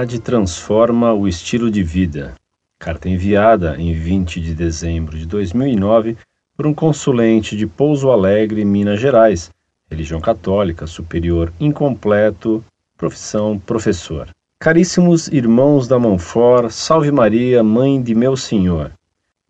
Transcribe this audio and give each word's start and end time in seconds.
verdade 0.00 0.18
transforma 0.18 1.12
o 1.12 1.28
estilo 1.28 1.70
de 1.70 1.82
vida. 1.82 2.34
Carta 2.78 3.06
enviada 3.06 3.76
em 3.78 3.92
20 3.92 4.40
de 4.40 4.54
dezembro 4.54 5.18
de 5.18 5.26
2009 5.26 6.16
por 6.56 6.66
um 6.66 6.72
consulente 6.72 7.54
de 7.54 7.66
Pouso 7.66 8.10
Alegre, 8.10 8.64
Minas 8.64 8.98
Gerais, 8.98 9.50
religião 9.90 10.18
católica, 10.18 10.86
superior 10.86 11.52
incompleto, 11.60 12.64
profissão 12.96 13.58
professor. 13.58 14.28
Caríssimos 14.58 15.28
irmãos 15.28 15.86
da 15.86 15.98
Monfort, 15.98 16.70
salve 16.70 17.12
Maria, 17.12 17.62
mãe 17.62 18.00
de 18.00 18.14
meu 18.14 18.38
Senhor. 18.38 18.92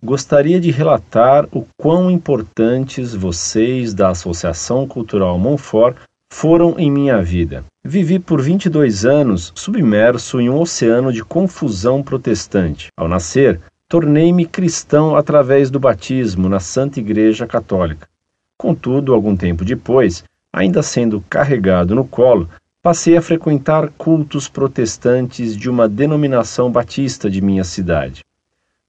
Gostaria 0.03 0.59
de 0.59 0.73
relatar 0.73 1.47
o 1.53 1.65
quão 1.77 2.11
importantes 2.11 3.15
vocês 3.15 3.95
da 3.95 4.09
Associação 4.09 4.85
Cultural 4.89 5.39
Monfort 5.39 5.97
foram 6.31 6.79
em 6.79 6.91
minha 6.91 7.21
vida. 7.21 7.65
Vivi 7.85 8.19
por 8.19 8.41
22 8.41 9.05
anos 9.05 9.53
submerso 9.55 10.41
em 10.41 10.49
um 10.49 10.59
oceano 10.59 11.13
de 11.13 11.23
confusão 11.25 12.03
protestante. 12.03 12.89
Ao 12.97 13.09
nascer, 13.09 13.61
tornei-me 13.89 14.47
cristão 14.47 15.17
através 15.17 15.71
do 15.71 15.81
batismo 15.81 16.49
na 16.49 16.61
Santa 16.61 17.01
Igreja 17.01 17.47
Católica. 17.47 18.09
Contudo, 18.57 19.13
algum 19.13 19.37
tempo 19.37 19.65
depois, 19.65 20.25
ainda 20.53 20.83
sendo 20.83 21.23
carregado 21.29 21.95
no 21.95 22.07
colo, 22.07 22.49
passei 22.83 23.17
a 23.17 23.23
frequentar 23.23 23.91
cultos 23.99 24.49
protestantes 24.49 25.57
de 25.57 25.69
uma 25.69 25.89
denominação 25.89 26.71
batista 26.71 27.29
de 27.29 27.43
minha 27.43 27.65
cidade. 27.65 28.25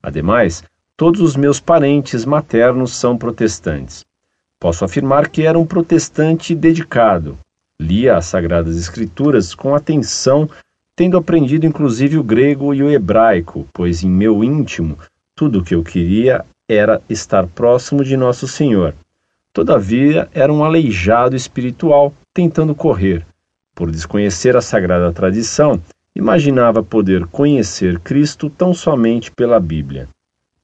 Ademais, 0.02 0.64
todos 0.96 1.20
os 1.20 1.36
meus 1.36 1.60
parentes 1.60 2.24
maternos 2.24 2.96
são 2.96 3.18
protestantes. 3.18 4.06
Posso 4.62 4.86
afirmar 4.86 5.28
que 5.28 5.42
era 5.42 5.58
um 5.58 5.66
protestante 5.66 6.54
dedicado. 6.54 7.36
Lia 7.80 8.18
as 8.18 8.28
Sagradas 8.28 8.78
Escrituras 8.78 9.56
com 9.56 9.74
atenção, 9.74 10.48
tendo 10.96 11.18
aprendido 11.18 11.66
inclusive 11.66 12.16
o 12.20 12.24
grego 12.24 12.72
e 12.72 12.84
o 12.84 12.92
hebraico, 12.92 13.68
pois 13.74 14.04
em 14.04 14.10
meu 14.10 14.44
íntimo 14.44 15.00
tudo 15.36 15.60
o 15.60 15.64
que 15.64 15.74
eu 15.74 15.82
queria 15.82 16.46
era 16.70 17.02
estar 17.10 17.48
próximo 17.48 18.04
de 18.04 18.16
Nosso 18.16 18.48
Senhor. 18.48 18.94
Todavia, 19.52 20.30
era 20.32 20.54
um 20.54 20.64
aleijado 20.64 21.36
espiritual 21.36 22.14
tentando 22.32 22.76
correr. 22.76 23.26
Por 23.74 23.90
desconhecer 23.90 24.56
a 24.56 24.62
sagrada 24.62 25.12
tradição, 25.12 25.82
imaginava 26.16 26.84
poder 26.84 27.26
conhecer 27.26 28.00
Cristo 28.00 28.48
tão 28.48 28.76
somente 28.76 29.32
pela 29.32 29.60
Bíblia. 29.60 30.08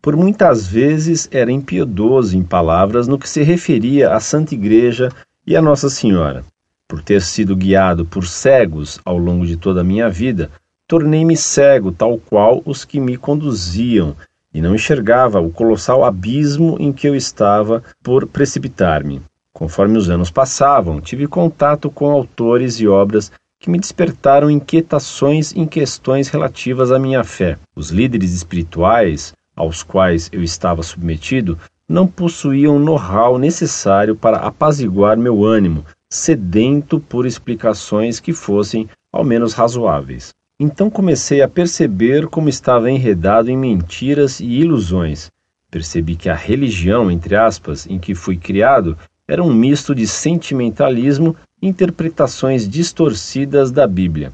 Por 0.07 0.15
muitas 0.15 0.65
vezes 0.65 1.27
era 1.33 1.51
impiedoso 1.51 2.37
em 2.37 2.41
palavras 2.41 3.09
no 3.09 3.19
que 3.19 3.27
se 3.27 3.43
referia 3.43 4.13
à 4.13 4.21
Santa 4.21 4.53
Igreja 4.53 5.09
e 5.45 5.53
a 5.53 5.61
Nossa 5.61 5.89
Senhora. 5.89 6.45
Por 6.87 7.01
ter 7.01 7.21
sido 7.21 7.57
guiado 7.57 8.05
por 8.05 8.25
cegos 8.25 9.01
ao 9.03 9.17
longo 9.17 9.45
de 9.45 9.57
toda 9.57 9.81
a 9.81 9.83
minha 9.83 10.09
vida, 10.09 10.49
tornei-me 10.87 11.35
cego, 11.35 11.91
tal 11.91 12.17
qual 12.19 12.61
os 12.63 12.85
que 12.85 13.01
me 13.01 13.17
conduziam, 13.17 14.15
e 14.53 14.61
não 14.61 14.73
enxergava 14.73 15.41
o 15.41 15.51
colossal 15.51 16.05
abismo 16.05 16.77
em 16.79 16.93
que 16.93 17.05
eu 17.05 17.13
estava 17.13 17.83
por 18.01 18.25
precipitar-me. 18.27 19.21
Conforme 19.51 19.97
os 19.97 20.09
anos 20.09 20.31
passavam, 20.31 21.01
tive 21.01 21.27
contato 21.27 21.91
com 21.91 22.09
autores 22.09 22.79
e 22.79 22.87
obras 22.87 23.29
que 23.59 23.69
me 23.69 23.77
despertaram 23.77 24.49
inquietações 24.49 25.53
em 25.53 25.67
questões 25.67 26.29
relativas 26.29 26.93
à 26.93 26.97
minha 26.97 27.25
fé. 27.25 27.57
Os 27.75 27.89
líderes 27.89 28.31
espirituais 28.31 29.35
aos 29.57 29.83
quais 29.83 30.29
eu 30.31 30.41
estava 30.41 30.83
submetido 30.83 31.57
não 31.89 32.07
possuíam 32.07 32.77
know-how 32.77 33.37
necessário 33.37 34.15
para 34.15 34.37
apaziguar 34.37 35.17
meu 35.17 35.43
ânimo, 35.43 35.83
sedento 36.09 36.99
por 36.99 37.25
explicações 37.25 38.19
que 38.19 38.33
fossem 38.33 38.87
ao 39.11 39.23
menos 39.23 39.53
razoáveis. 39.53 40.33
Então 40.59 40.89
comecei 40.89 41.41
a 41.41 41.47
perceber 41.47 42.27
como 42.27 42.49
estava 42.49 42.91
enredado 42.91 43.49
em 43.49 43.57
mentiras 43.57 44.39
e 44.39 44.45
ilusões. 44.45 45.31
Percebi 45.69 46.15
que 46.15 46.29
a 46.29 46.35
religião, 46.35 47.11
entre 47.11 47.35
aspas, 47.35 47.85
em 47.87 47.99
que 47.99 48.15
fui 48.15 48.37
criado 48.37 48.97
era 49.27 49.43
um 49.43 49.53
misto 49.53 49.93
de 49.93 50.07
sentimentalismo 50.07 51.35
e 51.61 51.67
interpretações 51.67 52.67
distorcidas 52.67 53.71
da 53.71 53.85
Bíblia. 53.85 54.31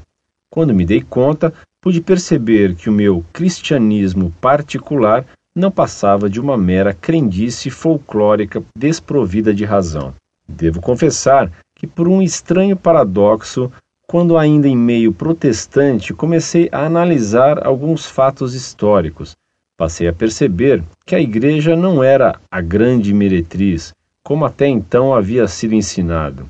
Quando 0.48 0.72
me 0.72 0.84
dei 0.84 1.02
conta, 1.02 1.52
pude 1.84 2.00
perceber 2.00 2.74
que 2.74 2.88
o 2.88 2.92
meu 2.92 3.22
cristianismo 3.30 4.32
particular 4.40 5.26
não 5.54 5.70
passava 5.70 6.30
de 6.30 6.40
uma 6.40 6.56
mera 6.56 6.94
crendice 6.94 7.68
folclórica 7.68 8.62
desprovida 8.74 9.52
de 9.52 9.66
razão. 9.66 10.14
Devo 10.48 10.80
confessar 10.80 11.52
que, 11.74 11.86
por 11.86 12.08
um 12.08 12.22
estranho 12.22 12.74
paradoxo, 12.74 13.70
quando 14.06 14.38
ainda 14.38 14.66
em 14.66 14.74
meio 14.74 15.12
protestante, 15.12 16.14
comecei 16.14 16.70
a 16.72 16.86
analisar 16.86 17.66
alguns 17.66 18.06
fatos 18.06 18.54
históricos. 18.54 19.36
Passei 19.76 20.08
a 20.08 20.12
perceber 20.12 20.82
que 21.04 21.14
a 21.14 21.20
igreja 21.20 21.76
não 21.76 22.02
era 22.02 22.40
a 22.50 22.62
grande 22.62 23.12
meretriz, 23.12 23.92
como 24.22 24.46
até 24.46 24.66
então 24.66 25.12
havia 25.12 25.46
sido 25.46 25.74
ensinado. 25.74 26.46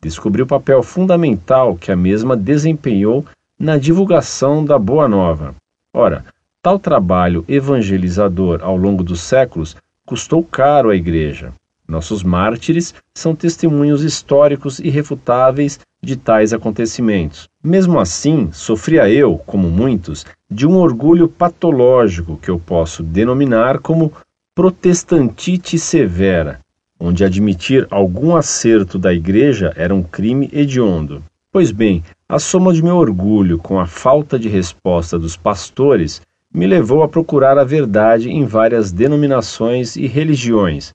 Descobri 0.00 0.42
o 0.42 0.46
papel 0.46 0.82
fundamental 0.82 1.76
que 1.76 1.92
a 1.92 1.96
mesma 1.96 2.36
desempenhou 2.36 3.24
na 3.62 3.78
divulgação 3.78 4.64
da 4.64 4.76
Boa 4.76 5.06
Nova. 5.06 5.54
Ora, 5.94 6.24
tal 6.60 6.80
trabalho 6.80 7.44
evangelizador 7.46 8.58
ao 8.60 8.76
longo 8.76 9.04
dos 9.04 9.20
séculos 9.20 9.76
custou 10.04 10.42
caro 10.42 10.90
à 10.90 10.96
Igreja. 10.96 11.52
Nossos 11.86 12.24
mártires 12.24 12.92
são 13.14 13.36
testemunhos 13.36 14.02
históricos 14.02 14.80
irrefutáveis 14.80 15.78
de 16.02 16.16
tais 16.16 16.52
acontecimentos. 16.52 17.48
Mesmo 17.62 18.00
assim, 18.00 18.50
sofria 18.52 19.08
eu, 19.08 19.38
como 19.46 19.70
muitos, 19.70 20.26
de 20.50 20.66
um 20.66 20.76
orgulho 20.76 21.28
patológico 21.28 22.38
que 22.38 22.50
eu 22.50 22.58
posso 22.58 23.00
denominar 23.00 23.78
como 23.78 24.12
protestantite 24.56 25.78
severa, 25.78 26.58
onde 26.98 27.24
admitir 27.24 27.86
algum 27.92 28.34
acerto 28.34 28.98
da 28.98 29.14
Igreja 29.14 29.72
era 29.76 29.94
um 29.94 30.02
crime 30.02 30.50
hediondo. 30.52 31.22
Pois 31.52 31.70
bem, 31.70 32.02
a 32.32 32.38
soma 32.38 32.72
de 32.72 32.82
meu 32.82 32.96
orgulho 32.96 33.58
com 33.58 33.78
a 33.78 33.86
falta 33.86 34.38
de 34.38 34.48
resposta 34.48 35.18
dos 35.18 35.36
pastores 35.36 36.22
me 36.50 36.66
levou 36.66 37.02
a 37.02 37.08
procurar 37.08 37.58
a 37.58 37.62
verdade 37.62 38.30
em 38.30 38.46
várias 38.46 38.90
denominações 38.90 39.96
e 39.96 40.06
religiões, 40.06 40.94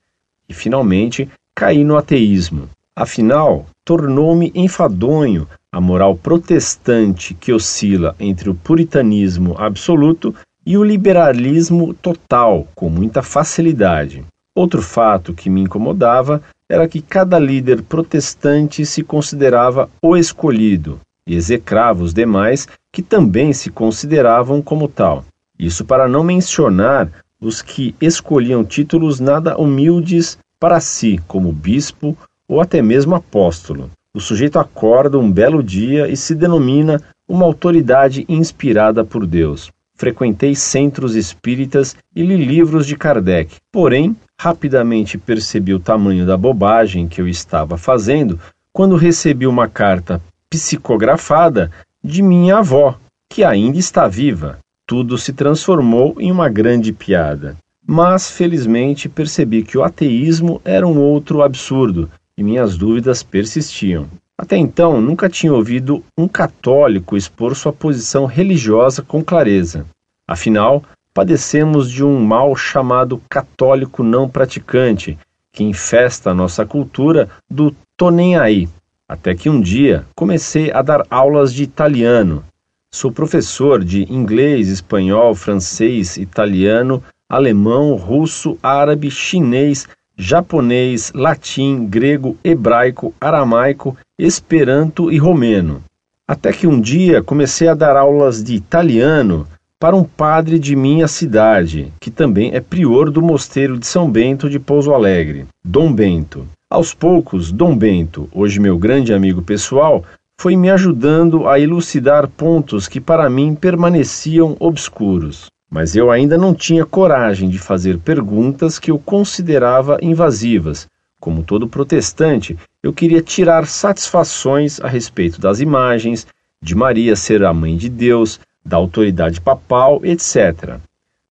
e 0.50 0.54
finalmente 0.56 1.30
caí 1.54 1.84
no 1.84 1.96
ateísmo. 1.96 2.68
Afinal, 2.96 3.68
tornou-me 3.86 4.52
enfadonho 4.56 5.48
a 5.72 5.80
moral 5.80 6.16
protestante 6.16 7.36
que 7.36 7.54
oscila 7.54 8.16
entre 8.20 8.50
o 8.50 8.56
puritanismo 8.56 9.54
absoluto 9.60 10.34
e 10.66 10.76
o 10.76 10.84
liberalismo 10.84 11.94
total 11.94 12.68
com 12.74 12.90
muita 12.90 13.22
facilidade. 13.22 14.26
Outro 14.56 14.82
fato 14.82 15.36
que 15.36 15.52
me 15.52 15.62
incomodava 15.62 16.42
era 16.68 16.88
que 16.88 17.00
cada 17.00 17.38
líder 17.38 17.84
protestante 17.84 18.84
se 18.88 19.04
considerava 19.04 19.88
o 20.02 20.18
escolhido, 20.18 21.00
e 21.28 21.36
execrava 21.36 22.02
os 22.02 22.14
demais 22.14 22.68
que 22.92 23.04
também 23.04 23.54
se 23.54 23.70
consideravam 23.70 24.62
como 24.62 24.88
tal. 24.88 25.26
Isso 25.60 25.84
para 25.84 26.08
não 26.08 26.24
mencionar 26.24 27.12
os 27.40 27.62
que 27.62 27.94
escolhiam 28.02 28.64
títulos 28.64 29.20
nada 29.20 29.58
humildes 29.58 30.40
para 30.60 30.80
si, 30.80 31.20
como 31.28 31.52
bispo 31.52 32.18
ou 32.48 32.62
até 32.62 32.82
mesmo 32.82 33.14
apóstolo. 33.14 33.92
O 34.14 34.20
sujeito 34.20 34.58
acorda 34.58 35.20
um 35.20 35.32
belo 35.32 35.62
dia 35.62 36.08
e 36.08 36.18
se 36.18 36.34
denomina 36.34 37.00
uma 37.28 37.46
autoridade 37.46 38.26
inspirada 38.28 39.04
por 39.04 39.28
Deus. 39.28 39.70
Frequentei 39.96 40.56
centros 40.56 41.16
espíritas 41.16 41.96
e 42.16 42.24
li 42.24 42.38
livros 42.38 42.88
de 42.88 42.96
Kardec. 42.96 43.56
Porém, 43.72 44.16
rapidamente 44.40 45.18
percebi 45.18 45.74
o 45.74 45.80
tamanho 45.80 46.26
da 46.26 46.38
bobagem 46.38 47.08
que 47.08 47.20
eu 47.20 47.28
estava 47.28 47.78
fazendo 47.78 48.40
quando 48.72 48.96
recebi 48.96 49.46
uma 49.48 49.68
carta 49.68 50.22
psicografada 50.50 51.72
de 52.04 52.22
minha 52.22 52.58
avó, 52.58 52.98
que 53.30 53.44
ainda 53.44 53.78
está 53.78 54.08
viva. 54.08 54.60
Tudo 54.86 55.18
se 55.18 55.34
transformou 55.34 56.16
em 56.20 56.32
uma 56.32 56.48
grande 56.48 56.94
piada. 56.94 57.58
Mas, 57.86 58.30
felizmente, 58.30 59.08
percebi 59.08 59.64
que 59.64 59.78
o 59.78 59.84
ateísmo 59.84 60.62
era 60.64 60.88
um 60.88 61.00
outro 61.00 61.42
absurdo 61.42 62.10
e 62.38 62.44
minhas 62.44 62.78
dúvidas 62.78 63.24
persistiam. 63.24 64.08
Até 64.38 64.56
então, 64.56 65.02
nunca 65.02 65.28
tinha 65.28 65.54
ouvido 65.54 66.04
um 66.18 66.28
católico 66.28 67.18
expor 67.18 67.56
sua 67.56 67.74
posição 67.74 68.26
religiosa 68.26 69.02
com 69.02 69.24
clareza. 69.24 69.86
Afinal, 70.28 70.84
padecemos 71.14 71.90
de 71.90 72.04
um 72.04 72.20
mal 72.20 72.56
chamado 72.56 73.22
católico 73.28 74.04
não 74.04 74.30
praticante, 74.30 75.18
que 75.52 75.64
infesta 75.64 76.30
a 76.30 76.34
nossa 76.36 76.66
cultura 76.66 77.28
do 77.50 77.76
tô 77.98 78.12
nem 78.12 78.38
aí. 78.38 78.70
Até 79.10 79.34
que 79.34 79.50
um 79.50 79.62
dia 79.62 80.06
comecei 80.14 80.70
a 80.70 80.82
dar 80.82 81.06
aulas 81.10 81.54
de 81.54 81.64
italiano. 81.64 82.44
Sou 82.92 83.10
professor 83.10 83.82
de 83.82 84.04
inglês, 84.12 84.68
espanhol, 84.68 85.34
francês, 85.34 86.18
italiano, 86.18 87.02
alemão, 87.30 87.96
russo, 87.96 88.58
árabe, 88.62 89.10
chinês, 89.10 89.88
japonês, 90.18 91.14
latim, 91.14 91.86
grego, 91.86 92.38
hebraico, 92.44 93.14
aramaico, 93.22 93.96
esperanto 94.20 95.10
e 95.10 95.18
romeno. 95.18 95.82
Até 96.28 96.52
que 96.52 96.68
um 96.68 96.82
dia 96.82 97.24
comecei 97.24 97.70
a 97.70 97.74
dar 97.74 97.96
aulas 97.96 98.44
de 98.44 98.56
italiano 98.56 99.48
para 99.80 99.96
um 99.96 100.04
padre 100.04 100.60
de 100.60 100.76
minha 100.76 101.08
cidade, 101.08 101.94
que 102.02 102.12
também 102.12 102.54
é 102.54 102.60
prior 102.60 103.10
do 103.10 103.22
mosteiro 103.22 103.78
de 103.78 103.88
São 103.88 104.10
Bento 104.12 104.50
de 104.50 104.60
Pouso 104.60 104.92
Alegre, 104.94 105.46
Dom 105.64 105.94
Bento. 105.94 106.46
Aos 106.70 106.94
poucos, 106.94 107.50
Dom 107.50 107.78
Bento, 107.78 108.28
hoje 108.30 108.60
meu 108.60 108.78
grande 108.78 109.14
amigo 109.14 109.42
pessoal, 109.42 110.04
foi 110.38 110.54
me 110.58 110.70
ajudando 110.70 111.48
a 111.48 111.58
elucidar 111.58 112.28
pontos 112.28 112.90
que 112.90 113.00
para 113.00 113.30
mim 113.30 113.56
permaneciam 113.56 114.54
obscuros. 114.60 115.46
Mas 115.72 115.96
eu 115.96 116.12
ainda 116.12 116.38
não 116.38 116.54
tinha 116.54 116.86
coragem 116.86 117.48
de 117.48 117.58
fazer 117.58 117.98
perguntas 118.00 118.78
que 118.78 118.92
eu 118.92 119.00
considerava 119.00 119.98
invasivas. 120.02 120.88
Como 121.22 121.42
todo 121.42 121.70
protestante, 121.70 122.58
eu 122.84 122.92
queria 122.92 123.22
tirar 123.22 123.66
satisfações 123.66 124.82
a 124.82 124.90
respeito 124.90 125.40
das 125.40 125.62
imagens, 125.62 126.28
de 126.62 126.76
Maria 126.76 127.16
ser 127.16 127.46
a 127.46 127.54
mãe 127.54 127.78
de 127.78 127.88
Deus, 127.88 128.42
da 128.66 128.76
autoridade 128.76 129.40
papal, 129.40 130.02
etc. 130.04 130.82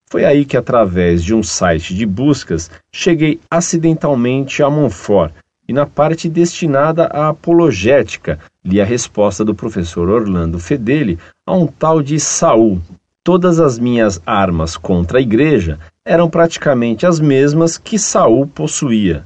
Foi 0.09 0.25
aí 0.25 0.45
que, 0.45 0.57
através 0.57 1.25
de 1.25 1.35
um 1.35 1.43
site 1.43 1.93
de 1.93 2.07
buscas, 2.07 2.71
cheguei 2.93 3.41
acidentalmente 3.51 4.63
a 4.63 4.71
Montfort 4.71 5.33
e, 5.69 5.73
na 5.73 5.85
parte 5.85 6.29
destinada 6.29 7.07
à 7.07 7.29
apologética, 7.29 8.39
li 8.65 8.81
a 8.81 8.85
resposta 8.85 9.45
do 9.45 9.55
professor 9.55 10.09
Orlando 10.09 10.61
Fedeli 10.61 11.19
a 11.45 11.55
um 11.55 11.67
tal 11.67 12.03
de 12.03 12.21
Saul. 12.21 12.81
Todas 13.25 13.59
as 13.59 13.81
minhas 13.81 14.23
armas 14.25 14.77
contra 14.77 15.19
a 15.19 15.21
igreja 15.21 15.79
eram 16.05 16.31
praticamente 16.31 17.05
as 17.05 17.19
mesmas 17.19 17.77
que 17.77 17.99
Saul 17.99 18.47
possuía. 18.47 19.25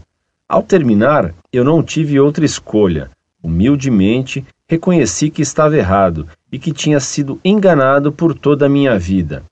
Ao 0.48 0.62
terminar, 0.62 1.34
eu 1.52 1.62
não 1.62 1.82
tive 1.82 2.18
outra 2.18 2.44
escolha. 2.44 3.10
Humildemente, 3.42 4.44
reconheci 4.66 5.28
que 5.28 5.42
estava 5.42 5.76
errado 5.76 6.26
e 6.50 6.58
que 6.58 6.72
tinha 6.72 7.00
sido 7.00 7.38
enganado 7.44 8.10
por 8.10 8.34
toda 8.34 8.64
a 8.64 8.68
minha 8.68 8.98
vida. 8.98 9.42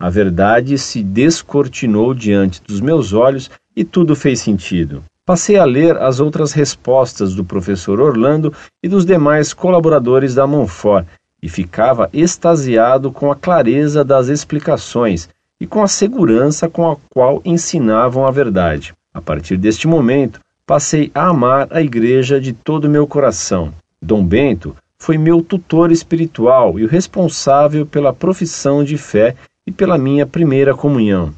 A 0.00 0.08
verdade 0.08 0.78
se 0.78 1.02
descortinou 1.02 2.14
diante 2.14 2.62
dos 2.66 2.80
meus 2.80 3.12
olhos 3.12 3.50
e 3.76 3.84
tudo 3.84 4.16
fez 4.16 4.40
sentido. 4.40 5.04
Passei 5.26 5.58
a 5.58 5.64
ler 5.66 5.98
as 5.98 6.20
outras 6.20 6.52
respostas 6.52 7.34
do 7.34 7.44
professor 7.44 8.00
Orlando 8.00 8.50
e 8.82 8.88
dos 8.88 9.04
demais 9.04 9.52
colaboradores 9.52 10.34
da 10.34 10.46
Monfort 10.46 11.06
e 11.42 11.50
ficava 11.50 12.08
extasiado 12.14 13.12
com 13.12 13.30
a 13.30 13.36
clareza 13.36 14.02
das 14.02 14.28
explicações 14.28 15.28
e 15.60 15.66
com 15.66 15.82
a 15.82 15.88
segurança 15.88 16.66
com 16.66 16.90
a 16.90 16.96
qual 17.10 17.42
ensinavam 17.44 18.26
a 18.26 18.30
verdade. 18.30 18.94
A 19.12 19.20
partir 19.20 19.58
deste 19.58 19.86
momento, 19.86 20.40
passei 20.64 21.10
a 21.14 21.28
amar 21.28 21.68
a 21.70 21.82
igreja 21.82 22.40
de 22.40 22.54
todo 22.54 22.86
o 22.86 22.90
meu 22.90 23.06
coração. 23.06 23.70
Dom 24.00 24.24
Bento 24.24 24.74
foi 24.98 25.18
meu 25.18 25.42
tutor 25.42 25.92
espiritual 25.92 26.78
e 26.78 26.84
o 26.84 26.88
responsável 26.88 27.84
pela 27.84 28.14
profissão 28.14 28.82
de 28.82 28.96
fé 28.96 29.36
e 29.66 29.72
pela 29.72 29.98
minha 29.98 30.26
primeira 30.26 30.74
comunhão. 30.74 31.34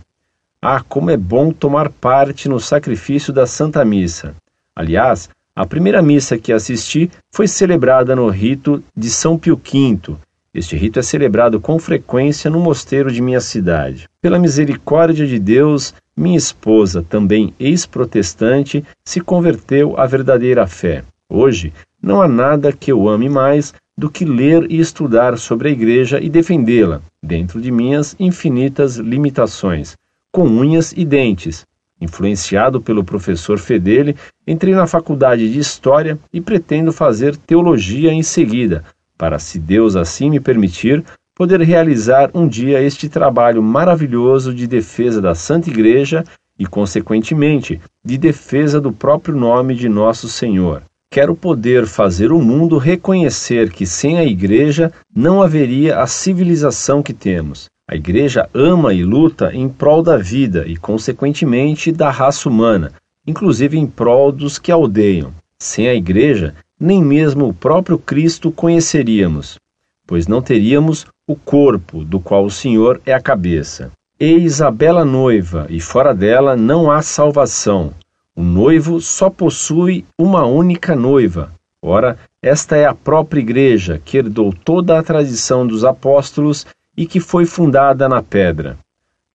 Ah, 0.60 0.80
como 0.80 1.10
é 1.10 1.16
bom 1.16 1.52
tomar 1.52 1.88
parte 1.90 2.48
no 2.48 2.60
sacrifício 2.60 3.32
da 3.32 3.46
Santa 3.46 3.84
Missa. 3.84 4.34
Aliás, 4.74 5.28
a 5.54 5.66
primeira 5.66 6.00
missa 6.00 6.38
que 6.38 6.52
assisti 6.52 7.10
foi 7.30 7.46
celebrada 7.46 8.16
no 8.16 8.28
rito 8.28 8.82
de 8.96 9.10
São 9.10 9.38
Pio 9.38 9.56
V. 9.56 10.16
Este 10.54 10.76
rito 10.76 10.98
é 10.98 11.02
celebrado 11.02 11.60
com 11.60 11.78
frequência 11.78 12.50
no 12.50 12.60
mosteiro 12.60 13.10
de 13.10 13.20
minha 13.20 13.40
cidade. 13.40 14.08
Pela 14.20 14.38
misericórdia 14.38 15.26
de 15.26 15.38
Deus, 15.38 15.94
minha 16.16 16.38
esposa, 16.38 17.04
também 17.06 17.52
ex-protestante, 17.58 18.84
se 19.04 19.20
converteu 19.20 19.98
à 19.98 20.06
verdadeira 20.06 20.66
fé. 20.66 21.04
Hoje, 21.28 21.72
não 22.02 22.20
há 22.20 22.28
nada 22.28 22.72
que 22.72 22.92
eu 22.92 23.08
ame 23.08 23.28
mais 23.28 23.74
do 23.96 24.10
que 24.10 24.24
ler 24.24 24.70
e 24.70 24.78
estudar 24.78 25.38
sobre 25.38 25.68
a 25.68 25.72
Igreja 25.72 26.20
e 26.20 26.28
defendê-la, 26.28 27.00
dentro 27.22 27.60
de 27.60 27.70
minhas 27.70 28.16
infinitas 28.18 28.96
limitações, 28.96 29.96
com 30.30 30.44
unhas 30.44 30.92
e 30.96 31.04
dentes. 31.04 31.66
Influenciado 32.00 32.80
pelo 32.80 33.04
professor 33.04 33.58
Fedele, 33.58 34.16
entrei 34.46 34.74
na 34.74 34.86
faculdade 34.86 35.52
de 35.52 35.58
História 35.58 36.18
e 36.32 36.40
pretendo 36.40 36.92
fazer 36.92 37.36
teologia 37.36 38.12
em 38.12 38.22
seguida, 38.22 38.84
para, 39.16 39.38
se 39.38 39.58
Deus 39.58 39.94
assim 39.94 40.30
me 40.30 40.40
permitir, 40.40 41.04
poder 41.34 41.60
realizar 41.60 42.30
um 42.34 42.48
dia 42.48 42.82
este 42.82 43.08
trabalho 43.08 43.62
maravilhoso 43.62 44.52
de 44.52 44.66
defesa 44.66 45.20
da 45.20 45.34
Santa 45.34 45.70
Igreja 45.70 46.24
e, 46.58 46.66
consequentemente, 46.66 47.80
de 48.04 48.18
defesa 48.18 48.80
do 48.80 48.92
próprio 48.92 49.36
nome 49.36 49.74
de 49.74 49.88
nosso 49.88 50.28
Senhor. 50.28 50.82
Quero 51.12 51.36
poder 51.36 51.86
fazer 51.86 52.32
o 52.32 52.40
mundo 52.40 52.78
reconhecer 52.78 53.70
que 53.70 53.84
sem 53.84 54.16
a 54.16 54.24
Igreja 54.24 54.90
não 55.14 55.42
haveria 55.42 55.98
a 55.98 56.06
civilização 56.06 57.02
que 57.02 57.12
temos. 57.12 57.66
A 57.86 57.94
Igreja 57.94 58.48
ama 58.54 58.94
e 58.94 59.04
luta 59.04 59.54
em 59.54 59.68
prol 59.68 60.02
da 60.02 60.16
vida 60.16 60.64
e, 60.66 60.74
consequentemente, 60.74 61.92
da 61.92 62.08
raça 62.08 62.48
humana, 62.48 62.92
inclusive 63.26 63.76
em 63.76 63.86
prol 63.86 64.32
dos 64.32 64.58
que 64.58 64.72
a 64.72 64.78
odeiam. 64.78 65.34
Sem 65.58 65.86
a 65.86 65.94
Igreja, 65.94 66.54
nem 66.80 67.04
mesmo 67.04 67.46
o 67.46 67.52
próprio 67.52 67.98
Cristo 67.98 68.50
conheceríamos, 68.50 69.58
pois 70.06 70.26
não 70.26 70.40
teríamos 70.40 71.04
o 71.28 71.36
corpo 71.36 72.06
do 72.06 72.20
qual 72.20 72.46
o 72.46 72.50
Senhor 72.50 73.02
é 73.04 73.12
a 73.12 73.20
cabeça. 73.20 73.92
Eis 74.18 74.62
a 74.62 74.70
bela 74.70 75.04
noiva, 75.04 75.66
e 75.68 75.78
fora 75.78 76.14
dela 76.14 76.56
não 76.56 76.90
há 76.90 77.02
salvação. 77.02 77.92
O 78.34 78.42
noivo 78.42 78.98
só 78.98 79.28
possui 79.28 80.06
uma 80.18 80.46
única 80.46 80.96
noiva. 80.96 81.52
Ora, 81.82 82.18
esta 82.40 82.76
é 82.76 82.86
a 82.86 82.94
própria 82.94 83.40
Igreja, 83.40 84.00
que 84.02 84.16
herdou 84.16 84.54
toda 84.64 84.98
a 84.98 85.02
tradição 85.02 85.66
dos 85.66 85.84
apóstolos 85.84 86.66
e 86.96 87.04
que 87.04 87.20
foi 87.20 87.44
fundada 87.44 88.08
na 88.08 88.22
pedra. 88.22 88.78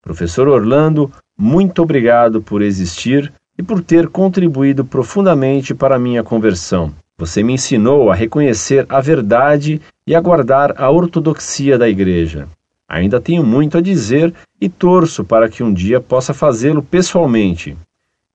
Professor 0.02 0.48
Orlando, 0.48 1.12
muito 1.38 1.80
obrigado 1.80 2.42
por 2.42 2.60
existir 2.60 3.32
e 3.56 3.62
por 3.62 3.82
ter 3.82 4.08
contribuído 4.08 4.84
profundamente 4.84 5.74
para 5.74 5.94
a 5.94 5.98
minha 5.98 6.24
conversão. 6.24 6.92
Você 7.16 7.42
me 7.42 7.52
ensinou 7.52 8.10
a 8.10 8.14
reconhecer 8.14 8.84
a 8.88 9.00
verdade 9.00 9.80
e 10.06 10.14
a 10.14 10.20
guardar 10.20 10.74
a 10.76 10.90
ortodoxia 10.90 11.78
da 11.78 11.88
Igreja. 11.88 12.48
Ainda 12.88 13.20
tenho 13.20 13.44
muito 13.44 13.78
a 13.78 13.80
dizer 13.80 14.34
e 14.60 14.68
torço 14.68 15.22
para 15.22 15.48
que 15.48 15.62
um 15.62 15.72
dia 15.72 16.00
possa 16.00 16.34
fazê-lo 16.34 16.82
pessoalmente. 16.82 17.76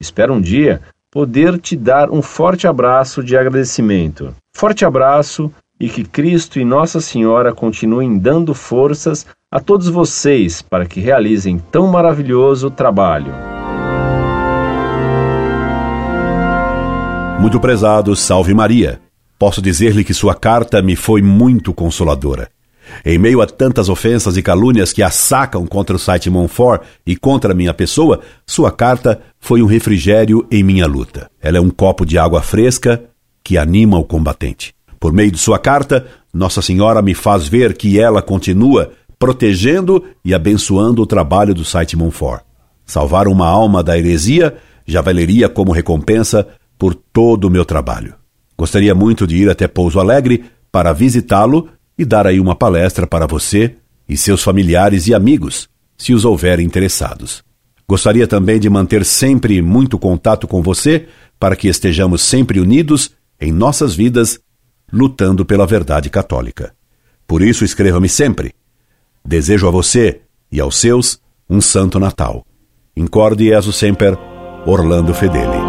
Espero 0.03 0.33
um 0.33 0.41
dia 0.41 0.81
poder 1.09 1.57
te 1.57 1.77
dar 1.77 2.11
um 2.11 2.21
forte 2.21 2.67
abraço 2.67 3.23
de 3.23 3.37
agradecimento. 3.37 4.35
Forte 4.53 4.83
abraço 4.83 5.49
e 5.79 5.87
que 5.87 6.03
Cristo 6.03 6.59
e 6.59 6.65
Nossa 6.65 6.99
Senhora 6.99 7.53
continuem 7.53 8.19
dando 8.19 8.53
forças 8.53 9.25
a 9.49 9.61
todos 9.61 9.87
vocês 9.87 10.61
para 10.61 10.85
que 10.85 10.99
realizem 10.99 11.57
tão 11.57 11.87
maravilhoso 11.87 12.69
trabalho. 12.69 13.33
Muito 17.39 17.61
prezado, 17.61 18.13
salve 18.13 18.53
Maria. 18.53 18.99
Posso 19.39 19.61
dizer-lhe 19.61 20.03
que 20.03 20.13
sua 20.13 20.35
carta 20.35 20.81
me 20.81 20.97
foi 20.97 21.21
muito 21.21 21.73
consoladora. 21.73 22.49
Em 23.05 23.17
meio 23.17 23.41
a 23.41 23.47
tantas 23.47 23.89
ofensas 23.89 24.37
e 24.37 24.41
calúnias 24.41 24.93
que 24.93 25.03
assacam 25.03 25.65
contra 25.65 25.95
o 25.95 25.99
site 25.99 26.29
Monfort 26.29 26.83
e 27.05 27.15
contra 27.15 27.53
minha 27.53 27.73
pessoa, 27.73 28.21
sua 28.45 28.71
carta 28.71 29.21
foi 29.39 29.61
um 29.61 29.65
refrigério 29.65 30.45
em 30.51 30.63
minha 30.63 30.87
luta. 30.87 31.29
Ela 31.41 31.57
é 31.57 31.61
um 31.61 31.69
copo 31.69 32.05
de 32.05 32.17
água 32.17 32.41
fresca 32.41 33.03
que 33.43 33.57
anima 33.57 33.97
o 33.97 34.03
combatente. 34.03 34.73
Por 34.99 35.11
meio 35.11 35.31
de 35.31 35.37
sua 35.37 35.59
carta, 35.59 36.05
Nossa 36.33 36.61
Senhora 36.61 37.01
me 37.01 37.13
faz 37.13 37.47
ver 37.47 37.75
que 37.75 37.99
ela 37.99 38.21
continua 38.21 38.91
protegendo 39.19 40.03
e 40.23 40.33
abençoando 40.33 41.01
o 41.01 41.05
trabalho 41.05 41.53
do 41.53 41.65
site 41.65 41.95
Monfort. 41.95 42.43
Salvar 42.85 43.27
uma 43.27 43.47
alma 43.47 43.83
da 43.83 43.97
heresia 43.97 44.55
já 44.85 45.01
valeria 45.01 45.47
como 45.47 45.71
recompensa 45.71 46.47
por 46.77 46.93
todo 46.93 47.45
o 47.45 47.49
meu 47.49 47.63
trabalho. 47.63 48.15
Gostaria 48.57 48.93
muito 48.93 49.25
de 49.25 49.37
ir 49.37 49.49
até 49.49 49.67
Pouso 49.67 49.99
Alegre 49.99 50.45
para 50.71 50.93
visitá-lo 50.93 51.69
e 51.97 52.05
dar 52.05 52.25
aí 52.27 52.39
uma 52.39 52.55
palestra 52.55 53.05
para 53.05 53.27
você 53.27 53.75
e 54.07 54.17
seus 54.17 54.43
familiares 54.43 55.07
e 55.07 55.13
amigos, 55.13 55.69
se 55.97 56.13
os 56.13 56.25
houver 56.25 56.59
interessados. 56.59 57.43
Gostaria 57.87 58.27
também 58.27 58.59
de 58.59 58.69
manter 58.69 59.05
sempre 59.05 59.61
muito 59.61 59.99
contato 59.99 60.47
com 60.47 60.61
você 60.61 61.07
para 61.39 61.55
que 61.55 61.67
estejamos 61.67 62.21
sempre 62.21 62.59
unidos 62.59 63.11
em 63.39 63.51
nossas 63.51 63.93
vidas, 63.93 64.39
lutando 64.91 65.45
pela 65.45 65.65
verdade 65.65 66.09
católica. 66.09 66.73
Por 67.27 67.41
isso, 67.41 67.65
escreva-me 67.65 68.09
sempre. 68.09 68.53
Desejo 69.25 69.67
a 69.67 69.71
você 69.71 70.21
e 70.51 70.59
aos 70.59 70.77
seus 70.77 71.19
um 71.49 71.59
Santo 71.59 71.99
Natal. 71.99 72.45
Incorde 72.95 73.45
Jesus 73.45 73.75
Semper, 73.75 74.17
Orlando 74.65 75.13
Fedeli. 75.13 75.62